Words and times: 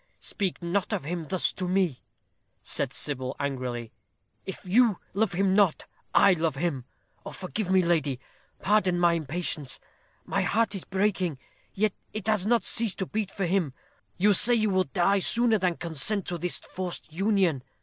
"Speak 0.19 0.63
not 0.63 0.91
of 0.93 1.03
him 1.03 1.27
thus 1.27 1.51
to 1.53 1.67
me," 1.67 2.01
said 2.63 2.91
Sybil, 2.91 3.35
angrily. 3.39 3.91
"If 4.47 4.65
you 4.65 4.97
love 5.13 5.33
him 5.33 5.53
not, 5.53 5.85
I 6.11 6.33
love 6.33 6.55
him. 6.55 6.85
Oh! 7.23 7.33
forgive 7.33 7.69
me, 7.69 7.83
lady; 7.83 8.19
pardon 8.59 8.97
my 8.99 9.13
impatience 9.13 9.79
my 10.25 10.41
heart 10.41 10.73
is 10.73 10.85
breaking, 10.85 11.37
yet 11.75 11.93
it 12.13 12.25
has 12.25 12.47
not 12.47 12.63
ceased 12.65 12.97
to 12.97 13.05
beat 13.05 13.29
for 13.29 13.45
him. 13.45 13.73
You 14.17 14.33
say 14.33 14.55
you 14.55 14.71
will 14.71 14.85
die 14.85 15.19
sooner 15.19 15.59
than 15.59 15.77
consent 15.77 16.25
to 16.29 16.39
this 16.39 16.57
forced 16.57 17.13
union. 17.13 17.61